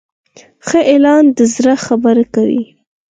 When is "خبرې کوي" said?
1.85-2.63